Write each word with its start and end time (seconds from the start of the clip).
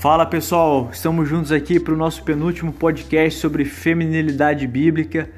Fala 0.00 0.24
pessoal, 0.24 0.88
estamos 0.90 1.28
juntos 1.28 1.52
aqui 1.52 1.78
para 1.78 1.92
o 1.92 1.96
nosso 1.96 2.22
penúltimo 2.22 2.72
podcast 2.72 3.38
sobre 3.38 3.66
feminilidade 3.66 4.66
bíblica. 4.66 5.28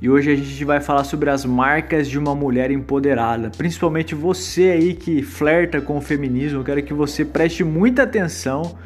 E 0.00 0.08
hoje 0.08 0.30
a 0.30 0.36
gente 0.36 0.64
vai 0.64 0.80
falar 0.80 1.02
sobre 1.02 1.30
as 1.30 1.44
marcas 1.44 2.08
de 2.08 2.16
uma 2.16 2.32
mulher 2.32 2.70
empoderada. 2.70 3.50
Principalmente 3.50 4.14
você 4.14 4.70
aí 4.70 4.94
que 4.94 5.20
flerta 5.20 5.80
com 5.80 5.96
o 5.98 6.00
feminismo, 6.00 6.60
eu 6.60 6.64
quero 6.64 6.80
que 6.84 6.94
você 6.94 7.24
preste 7.24 7.64
muita 7.64 8.04
atenção 8.04 8.78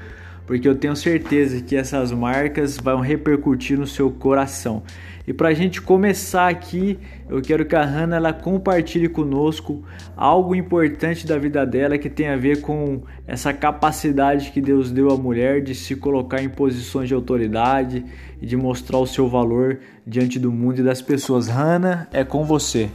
porque 0.48 0.66
eu 0.66 0.74
tenho 0.74 0.96
certeza 0.96 1.60
que 1.60 1.76
essas 1.76 2.10
marcas 2.10 2.78
vão 2.78 3.00
repercutir 3.00 3.78
no 3.78 3.86
seu 3.86 4.10
coração. 4.10 4.82
E 5.26 5.32
para 5.32 5.50
a 5.50 5.54
gente 5.54 5.82
começar 5.82 6.48
aqui, 6.48 6.98
eu 7.28 7.42
quero 7.42 7.66
que 7.66 7.76
a 7.76 7.84
Hannah 7.84 8.16
ela 8.16 8.32
compartilhe 8.32 9.10
conosco 9.10 9.84
algo 10.16 10.54
importante 10.54 11.26
da 11.26 11.36
vida 11.36 11.66
dela 11.66 11.98
que 11.98 12.08
tem 12.08 12.28
a 12.28 12.36
ver 12.36 12.62
com 12.62 13.02
essa 13.26 13.52
capacidade 13.52 14.50
que 14.50 14.62
Deus 14.62 14.90
deu 14.90 15.10
à 15.10 15.18
mulher 15.18 15.60
de 15.60 15.74
se 15.74 15.94
colocar 15.94 16.42
em 16.42 16.48
posições 16.48 17.08
de 17.08 17.14
autoridade 17.14 18.02
e 18.40 18.46
de 18.46 18.56
mostrar 18.56 18.96
o 18.96 19.06
seu 19.06 19.28
valor 19.28 19.80
diante 20.06 20.38
do 20.38 20.50
mundo 20.50 20.80
e 20.80 20.82
das 20.82 21.02
pessoas. 21.02 21.46
Hannah, 21.46 22.08
é 22.10 22.24
com 22.24 22.42
você. 22.42 22.88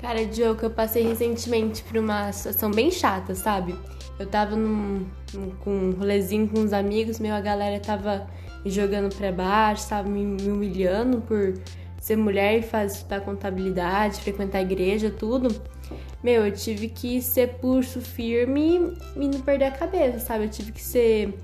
Cara, 0.00 0.24
Diogo, 0.24 0.60
eu 0.62 0.70
passei 0.70 1.02
recentemente 1.02 1.82
por 1.82 1.98
uma 1.98 2.30
situação 2.30 2.70
bem 2.70 2.88
chata, 2.88 3.34
sabe? 3.34 3.74
Eu 4.22 4.28
tava 4.28 4.54
num, 4.54 5.04
num, 5.34 5.50
com 5.50 5.70
um 5.70 5.90
rolezinho 5.90 6.48
com 6.48 6.60
uns 6.60 6.72
amigos, 6.72 7.18
meu, 7.18 7.34
a 7.34 7.40
galera 7.40 7.80
tava 7.80 8.28
me 8.64 8.70
jogando 8.70 9.12
pra 9.12 9.32
baixo, 9.32 9.88
tava 9.88 10.08
me, 10.08 10.24
me 10.24 10.48
humilhando 10.48 11.20
por 11.22 11.54
ser 12.00 12.16
mulher 12.16 12.60
e 12.60 12.62
fazer 12.62 12.98
estudar 12.98 13.20
contabilidade, 13.22 14.20
frequentar 14.20 14.58
a 14.58 14.62
igreja, 14.62 15.10
tudo. 15.10 15.60
Meu, 16.22 16.46
eu 16.46 16.52
tive 16.52 16.88
que 16.88 17.20
ser 17.20 17.54
pulso 17.54 18.00
firme 18.00 18.94
e 19.16 19.26
não 19.26 19.40
perder 19.40 19.64
a 19.64 19.70
cabeça, 19.72 20.20
sabe? 20.20 20.44
Eu 20.44 20.50
tive 20.50 20.70
que 20.70 20.80
ser. 20.80 21.36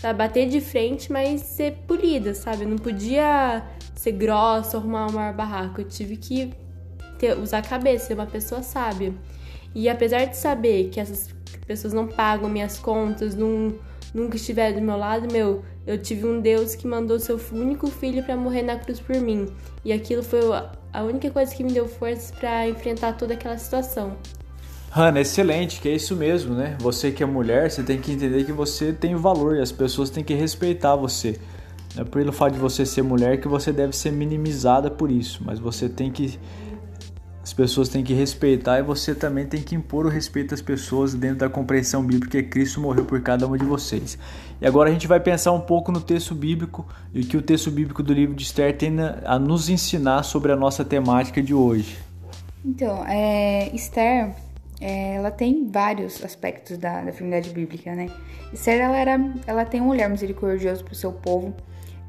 Tá, 0.00 0.10
bater 0.14 0.48
de 0.48 0.60
frente, 0.60 1.12
mas 1.12 1.42
ser 1.42 1.72
polida, 1.86 2.34
sabe? 2.34 2.62
Eu 2.62 2.68
não 2.68 2.78
podia 2.78 3.62
ser 3.94 4.12
grossa, 4.12 4.78
arrumar 4.78 5.06
um 5.06 5.12
maior 5.12 5.34
barraco. 5.34 5.82
Eu 5.82 5.84
tive 5.84 6.16
que 6.16 6.50
ter, 7.18 7.36
usar 7.38 7.58
a 7.58 7.62
cabeça, 7.62 8.06
ser 8.06 8.14
uma 8.14 8.26
pessoa 8.26 8.62
sábia. 8.62 9.12
E 9.74 9.86
apesar 9.86 10.24
de 10.24 10.36
saber 10.36 10.88
que 10.88 10.98
essas 10.98 11.28
pessoas 11.66 11.92
não 11.92 12.06
pagam 12.06 12.48
minhas 12.48 12.78
contas, 12.78 13.34
não, 13.34 13.74
nunca 14.14 14.36
estiveram 14.36 14.80
do 14.80 14.82
meu 14.82 14.96
lado, 14.96 15.32
meu, 15.32 15.62
eu 15.86 15.98
tive 15.98 16.26
um 16.26 16.40
Deus 16.40 16.74
que 16.74 16.86
mandou 16.86 17.18
seu 17.18 17.40
único 17.52 17.88
filho 17.88 18.22
para 18.22 18.36
morrer 18.36 18.62
na 18.62 18.76
cruz 18.76 19.00
por 19.00 19.16
mim. 19.16 19.48
E 19.84 19.92
aquilo 19.92 20.22
foi 20.22 20.40
a 20.92 21.02
única 21.02 21.30
coisa 21.30 21.54
que 21.54 21.64
me 21.64 21.72
deu 21.72 21.88
forças 21.88 22.30
para 22.30 22.68
enfrentar 22.68 23.14
toda 23.14 23.34
aquela 23.34 23.58
situação. 23.58 24.16
Hannah, 24.90 25.22
excelente, 25.22 25.80
que 25.80 25.88
é 25.88 25.94
isso 25.94 26.14
mesmo, 26.14 26.54
né? 26.54 26.76
Você 26.78 27.10
que 27.10 27.22
é 27.22 27.26
mulher, 27.26 27.70
você 27.70 27.82
tem 27.82 27.98
que 27.98 28.12
entender 28.12 28.44
que 28.44 28.52
você 28.52 28.92
tem 28.92 29.14
valor 29.14 29.56
e 29.56 29.60
as 29.60 29.72
pessoas 29.72 30.10
têm 30.10 30.22
que 30.22 30.34
respeitar 30.34 30.94
você. 30.94 31.40
Não 31.94 32.02
é 32.02 32.04
pelo 32.04 32.30
fato 32.30 32.52
de 32.52 32.58
você 32.58 32.84
ser 32.84 33.02
mulher 33.02 33.40
que 33.40 33.48
você 33.48 33.72
deve 33.72 33.96
ser 33.96 34.12
minimizada 34.12 34.90
por 34.90 35.10
isso, 35.10 35.42
mas 35.44 35.58
você 35.58 35.88
tem 35.88 36.10
que 36.10 36.38
as 37.52 37.54
pessoas 37.54 37.90
têm 37.90 38.02
que 38.02 38.14
respeitar 38.14 38.78
e 38.78 38.82
você 38.82 39.14
também 39.14 39.44
tem 39.46 39.60
que 39.60 39.74
impor 39.74 40.06
o 40.06 40.08
respeito 40.08 40.54
às 40.54 40.62
pessoas 40.62 41.12
dentro 41.12 41.36
da 41.36 41.50
compreensão 41.50 42.02
bíblica 42.02 42.42
que 42.42 42.48
Cristo 42.48 42.80
morreu 42.80 43.04
por 43.04 43.20
cada 43.20 43.46
um 43.46 43.54
de 43.54 43.64
vocês. 43.66 44.16
E 44.58 44.66
agora 44.66 44.88
a 44.88 44.92
gente 44.94 45.06
vai 45.06 45.20
pensar 45.20 45.52
um 45.52 45.60
pouco 45.60 45.92
no 45.92 46.00
texto 46.00 46.34
bíblico 46.34 46.86
e 47.12 47.20
o 47.20 47.26
que 47.26 47.36
o 47.36 47.42
texto 47.42 47.70
bíblico 47.70 48.02
do 48.02 48.14
livro 48.14 48.34
de 48.34 48.42
Esther 48.42 48.74
tem 48.74 48.96
a 49.26 49.38
nos 49.38 49.68
ensinar 49.68 50.22
sobre 50.22 50.50
a 50.50 50.56
nossa 50.56 50.82
temática 50.82 51.42
de 51.42 51.52
hoje. 51.52 51.98
Então, 52.64 53.04
é, 53.06 53.68
Esther, 53.74 54.34
é, 54.80 55.16
ela 55.16 55.30
tem 55.30 55.68
vários 55.70 56.24
aspectos 56.24 56.78
da, 56.78 57.02
da 57.02 57.12
feminidade 57.12 57.50
bíblica, 57.50 57.94
né? 57.94 58.08
Esther, 58.50 58.80
ela, 58.80 58.96
era, 58.96 59.20
ela 59.46 59.66
tem 59.66 59.78
um 59.82 59.88
olhar 59.88 60.08
misericordioso 60.08 60.82
para 60.82 60.92
o 60.92 60.96
seu 60.96 61.12
povo. 61.12 61.54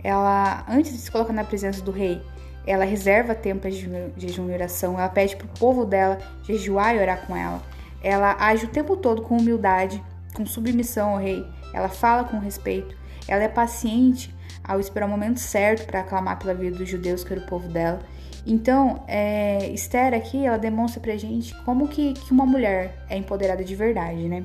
Ela, 0.02 0.66
antes 0.70 0.94
de 0.94 1.00
se 1.00 1.12
colocar 1.12 1.34
na 1.34 1.44
presença 1.44 1.82
do 1.82 1.92
rei, 1.92 2.22
ela 2.66 2.86
reserva 2.86 3.36
tempo 3.36 3.70
de 3.70 3.90
jejum 4.18 4.50
e 4.50 4.54
oração, 4.54 4.98
ela 4.98 5.10
pede 5.10 5.36
para 5.36 5.46
o 5.46 5.60
povo 5.60 5.86
dela 5.86 6.18
jejuar 6.44 6.96
e 6.96 7.00
orar 7.00 7.26
com 7.26 7.36
ela. 7.36 7.62
Ela 8.02 8.36
age 8.40 8.66
o 8.66 8.70
tempo 8.70 8.98
todo 8.98 9.22
com 9.22 9.38
humildade, 9.38 10.02
com 10.34 10.46
submissão 10.46 11.12
ao 11.12 11.18
rei. 11.18 11.46
Ela 11.74 11.90
fala 11.90 12.24
com 12.24 12.40
respeito. 12.40 12.96
Ela 13.28 13.44
é 13.44 13.48
paciente 13.48 14.34
ao 14.64 14.80
esperar 14.80 15.06
o 15.06 15.10
momento 15.10 15.40
certo 15.40 15.86
para 15.86 16.02
aclamar 16.02 16.40
pela 16.40 16.54
vida 16.54 16.78
dos 16.78 16.90
judeus, 16.90 17.24
que 17.24 17.34
era 17.34 17.42
o 17.42 17.46
povo 17.46 17.68
dela. 17.68 18.00
Então, 18.46 19.04
é, 19.08 19.70
Esther 19.70 20.14
aqui, 20.14 20.46
ela 20.46 20.58
demonstra 20.58 21.00
pra 21.00 21.16
gente 21.16 21.56
como 21.64 21.88
que, 21.88 22.14
que 22.14 22.32
uma 22.32 22.46
mulher 22.46 23.06
é 23.10 23.18
empoderada 23.18 23.64
de 23.64 23.76
verdade, 23.76 24.28
né? 24.28 24.44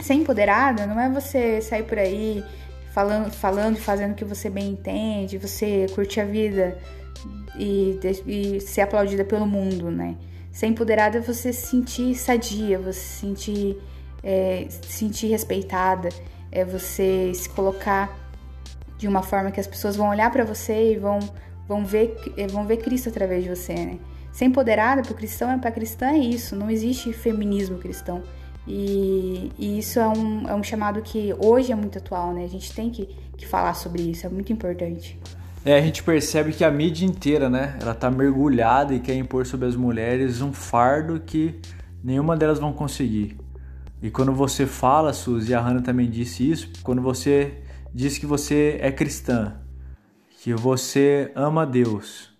Ser 0.00 0.14
empoderada 0.14 0.86
não 0.86 0.98
é 0.98 1.08
você 1.08 1.60
sair 1.60 1.84
por 1.84 1.98
aí 1.98 2.42
falando, 2.92 3.30
falando 3.30 3.76
fazendo 3.76 4.12
o 4.12 4.14
que 4.14 4.24
você 4.24 4.48
bem 4.48 4.70
entende, 4.70 5.38
você 5.38 5.86
curtir 5.94 6.20
a 6.20 6.24
vida 6.24 6.78
e, 7.56 7.98
e 8.26 8.60
ser 8.60 8.82
aplaudida 8.82 9.24
pelo 9.24 9.46
mundo, 9.46 9.90
né? 9.90 10.16
Ser 10.50 10.66
empoderada 10.66 11.18
é 11.18 11.20
você 11.20 11.52
se 11.52 11.66
sentir 11.66 12.14
sadia, 12.14 12.78
você 12.78 13.00
se 13.00 13.20
sentir, 13.20 13.78
é, 14.22 14.66
se 14.68 14.92
sentir 14.92 15.28
respeitada, 15.28 16.10
é 16.50 16.64
você 16.64 17.32
se 17.34 17.48
colocar 17.48 18.14
de 18.98 19.08
uma 19.08 19.22
forma 19.22 19.50
que 19.50 19.58
as 19.58 19.66
pessoas 19.66 19.96
vão 19.96 20.10
olhar 20.10 20.30
para 20.30 20.44
você 20.44 20.92
e 20.92 20.98
vão, 20.98 21.18
vão, 21.66 21.84
ver, 21.84 22.14
é, 22.36 22.46
vão 22.46 22.66
ver 22.66 22.76
Cristo 22.76 23.08
através 23.08 23.42
de 23.42 23.48
você, 23.48 23.72
né? 23.72 23.98
Ser 24.30 24.44
empoderada 24.46 25.02
para 25.02 25.12
o 25.12 25.14
cristão 25.14 25.50
é 25.50 25.58
para 25.58 25.70
cristã 25.70 26.10
é 26.10 26.18
isso, 26.18 26.54
não 26.54 26.70
existe 26.70 27.12
feminismo 27.12 27.78
cristão. 27.78 28.22
E, 28.66 29.50
e, 29.58 29.78
isso 29.78 29.98
é 29.98 30.08
um, 30.08 30.48
é 30.48 30.54
um 30.54 30.62
chamado 30.62 31.02
que 31.02 31.34
hoje 31.38 31.72
é 31.72 31.74
muito 31.74 31.98
atual, 31.98 32.32
né? 32.32 32.44
A 32.44 32.48
gente 32.48 32.72
tem 32.72 32.90
que, 32.90 33.08
que 33.36 33.46
falar 33.46 33.74
sobre 33.74 34.02
isso, 34.02 34.26
é 34.26 34.30
muito 34.30 34.52
importante. 34.52 35.18
É, 35.64 35.78
a 35.78 35.80
gente 35.80 36.02
percebe 36.02 36.52
que 36.52 36.64
a 36.64 36.70
mídia 36.70 37.06
inteira, 37.06 37.48
né, 37.48 37.78
ela 37.80 37.94
tá 37.94 38.10
mergulhada 38.10 38.94
e 38.94 39.00
quer 39.00 39.14
impor 39.14 39.46
sobre 39.46 39.68
as 39.68 39.76
mulheres 39.76 40.40
um 40.40 40.52
fardo 40.52 41.20
que 41.20 41.60
nenhuma 42.02 42.36
delas 42.36 42.58
vão 42.58 42.72
conseguir. 42.72 43.36
E 44.02 44.10
quando 44.10 44.32
você 44.32 44.66
fala, 44.66 45.12
Suzy, 45.12 45.52
e 45.52 45.54
a 45.54 45.60
Hannah 45.60 45.82
também 45.82 46.10
disse 46.10 46.50
isso, 46.50 46.68
quando 46.82 47.00
você 47.00 47.62
diz 47.94 48.18
que 48.18 48.26
você 48.26 48.76
é 48.80 48.90
cristã, 48.90 49.54
que 50.40 50.52
você 50.52 51.30
ama 51.36 51.64
Deus, 51.64 52.30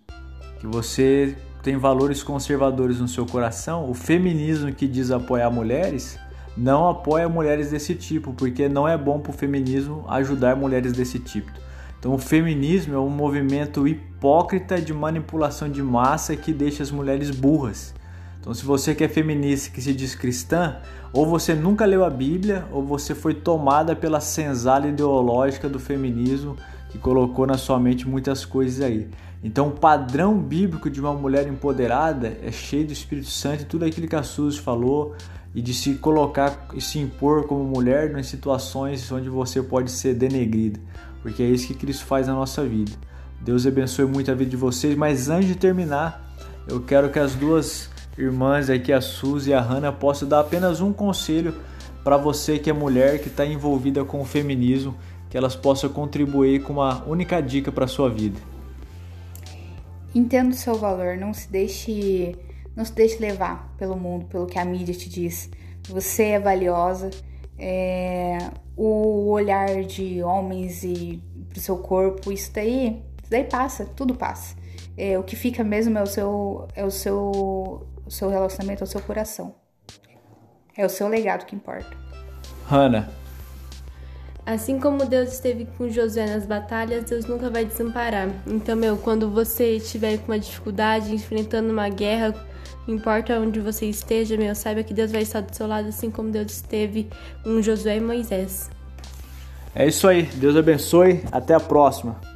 que 0.58 0.66
você 0.66 1.36
tem 1.62 1.76
valores 1.76 2.22
conservadores 2.22 2.98
no 2.98 3.06
seu 3.06 3.24
coração, 3.24 3.88
o 3.88 3.94
feminismo 3.94 4.72
que 4.72 4.88
diz 4.88 5.10
apoiar 5.10 5.50
mulheres 5.50 6.18
não 6.56 6.88
apoia 6.88 7.28
mulheres 7.28 7.70
desse 7.70 7.94
tipo, 7.94 8.32
porque 8.34 8.68
não 8.68 8.86
é 8.86 8.98
bom 8.98 9.20
para 9.20 9.30
o 9.30 9.32
feminismo 9.32 10.04
ajudar 10.08 10.56
mulheres 10.56 10.92
desse 10.92 11.18
tipo. 11.18 11.50
Então, 11.98 12.12
o 12.14 12.18
feminismo 12.18 12.94
é 12.94 12.98
um 12.98 13.08
movimento 13.08 13.86
hipócrita 13.86 14.80
de 14.80 14.92
manipulação 14.92 15.70
de 15.70 15.82
massa 15.82 16.34
que 16.34 16.52
deixa 16.52 16.82
as 16.82 16.90
mulheres 16.90 17.30
burras. 17.30 17.94
Então, 18.40 18.52
se 18.52 18.64
você 18.64 18.92
que 18.92 19.04
é 19.04 19.08
feminista 19.08 19.70
que 19.72 19.80
se 19.80 19.94
diz 19.94 20.16
cristã, 20.16 20.78
ou 21.12 21.24
você 21.24 21.54
nunca 21.54 21.84
leu 21.84 22.04
a 22.04 22.10
Bíblia, 22.10 22.64
ou 22.72 22.84
você 22.84 23.14
foi 23.14 23.34
tomada 23.34 23.94
pela 23.94 24.20
senzala 24.20 24.88
ideológica 24.88 25.68
do 25.68 25.78
feminismo 25.78 26.56
que 26.92 26.98
colocou 26.98 27.46
na 27.46 27.58
sua 27.58 27.80
mente 27.80 28.06
muitas 28.06 28.44
coisas 28.44 28.80
aí. 28.80 29.08
Então, 29.42 29.68
o 29.68 29.72
padrão 29.72 30.38
bíblico 30.38 30.88
de 30.88 31.00
uma 31.00 31.12
mulher 31.12 31.48
empoderada 31.48 32.38
é 32.44 32.52
cheio 32.52 32.86
do 32.86 32.92
Espírito 32.92 33.28
Santo 33.28 33.62
e 33.62 33.66
tudo 33.66 33.84
aquilo 33.84 34.06
que 34.06 34.14
a 34.14 34.22
Suzy 34.22 34.60
falou, 34.60 35.16
e 35.52 35.60
de 35.60 35.74
se 35.74 35.94
colocar 35.94 36.68
e 36.74 36.80
se 36.80 36.98
impor 36.98 37.46
como 37.46 37.64
mulher 37.64 38.16
em 38.16 38.22
situações 38.22 39.10
onde 39.10 39.28
você 39.28 39.60
pode 39.62 39.90
ser 39.90 40.14
denegrida 40.14 40.78
porque 41.22 41.42
é 41.42 41.46
isso 41.46 41.68
que 41.68 41.74
Cristo 41.74 42.04
faz 42.04 42.26
na 42.26 42.34
nossa 42.34 42.64
vida. 42.64 42.92
Deus 43.40 43.66
abençoe 43.66 44.04
muito 44.04 44.30
a 44.30 44.34
vida 44.34 44.50
de 44.50 44.56
vocês, 44.56 44.96
mas 44.96 45.28
antes 45.28 45.48
de 45.48 45.54
terminar, 45.54 46.34
eu 46.68 46.80
quero 46.80 47.10
que 47.10 47.18
as 47.18 47.34
duas 47.34 47.88
irmãs 48.18 48.68
aqui, 48.68 48.92
a 48.92 49.00
Suzy 49.00 49.50
e 49.50 49.54
a 49.54 49.60
Hannah, 49.60 49.92
possam 49.92 50.28
dar 50.28 50.40
apenas 50.40 50.80
um 50.80 50.92
conselho 50.92 51.54
para 52.04 52.16
você 52.16 52.58
que 52.58 52.68
é 52.68 52.72
mulher, 52.72 53.20
que 53.20 53.28
está 53.28 53.46
envolvida 53.46 54.04
com 54.04 54.20
o 54.20 54.24
feminismo, 54.24 54.94
que 55.32 55.38
elas 55.38 55.56
possam 55.56 55.88
contribuir 55.88 56.62
com 56.62 56.74
uma 56.74 57.02
única 57.06 57.40
dica 57.40 57.72
para 57.72 57.86
a 57.86 57.88
sua 57.88 58.10
vida. 58.10 58.38
Entenda 60.14 60.50
o 60.50 60.54
seu 60.54 60.74
valor, 60.74 61.16
não 61.16 61.32
se 61.32 61.50
deixe, 61.50 62.36
não 62.76 62.84
se 62.84 62.92
deixe 62.92 63.18
levar 63.18 63.74
pelo 63.78 63.96
mundo, 63.96 64.26
pelo 64.26 64.44
que 64.44 64.58
a 64.58 64.64
mídia 64.66 64.94
te 64.94 65.08
diz. 65.08 65.48
Você 65.88 66.24
é 66.24 66.38
valiosa, 66.38 67.08
é, 67.58 68.50
o 68.76 69.30
olhar 69.30 69.82
de 69.84 70.22
homens 70.22 70.84
e 70.84 71.22
pro 71.48 71.58
seu 71.58 71.78
corpo, 71.78 72.30
isso 72.30 72.52
daí, 72.52 73.02
isso 73.22 73.30
daí 73.30 73.44
passa, 73.44 73.86
tudo 73.86 74.14
passa. 74.14 74.54
É, 74.98 75.18
o 75.18 75.22
que 75.22 75.34
fica 75.34 75.64
mesmo 75.64 75.96
é 75.96 76.02
o 76.02 76.06
seu, 76.06 76.68
é 76.76 76.84
o 76.84 76.90
seu, 76.90 77.86
o 78.04 78.10
seu 78.10 78.28
relacionamento, 78.28 78.84
é 78.84 78.86
o 78.86 78.86
seu 78.86 79.00
coração. 79.00 79.54
É 80.76 80.84
o 80.84 80.90
seu 80.90 81.08
legado 81.08 81.46
que 81.46 81.56
importa. 81.56 81.96
Hannah. 82.68 83.21
Assim 84.44 84.80
como 84.80 85.04
Deus 85.04 85.32
esteve 85.32 85.68
com 85.78 85.88
Josué 85.88 86.26
nas 86.26 86.44
batalhas, 86.44 87.04
Deus 87.04 87.26
nunca 87.26 87.48
vai 87.48 87.64
desamparar. 87.64 88.28
Então, 88.46 88.74
meu, 88.74 88.96
quando 88.96 89.30
você 89.30 89.76
estiver 89.76 90.18
com 90.18 90.32
uma 90.32 90.38
dificuldade, 90.38 91.14
enfrentando 91.14 91.72
uma 91.72 91.88
guerra, 91.88 92.34
importa 92.88 93.38
onde 93.38 93.60
você 93.60 93.86
esteja, 93.86 94.36
meu, 94.36 94.52
saiba 94.54 94.82
que 94.82 94.92
Deus 94.92 95.12
vai 95.12 95.22
estar 95.22 95.40
do 95.40 95.54
seu 95.54 95.66
lado, 95.66 95.88
assim 95.88 96.10
como 96.10 96.30
Deus 96.30 96.50
esteve 96.52 97.08
com 97.44 97.62
Josué 97.62 97.98
e 97.98 98.00
Moisés. 98.00 98.68
É 99.74 99.86
isso 99.86 100.08
aí. 100.08 100.22
Deus 100.22 100.56
abençoe. 100.56 101.22
Até 101.30 101.54
a 101.54 101.60
próxima. 101.60 102.31